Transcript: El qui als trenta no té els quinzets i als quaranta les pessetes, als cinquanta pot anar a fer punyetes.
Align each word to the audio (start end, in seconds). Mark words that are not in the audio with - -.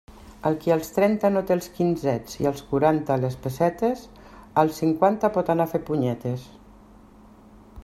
El 0.49 0.55
qui 0.61 0.71
als 0.75 0.87
trenta 0.93 1.29
no 1.33 1.43
té 1.49 1.53
els 1.55 1.67
quinzets 1.75 2.39
i 2.39 2.47
als 2.51 2.63
quaranta 2.71 3.19
les 3.25 3.37
pessetes, 3.45 4.03
als 4.65 4.81
cinquanta 4.83 5.33
pot 5.39 5.55
anar 5.55 5.69
a 5.71 5.75
fer 5.75 5.85
punyetes. 5.91 6.49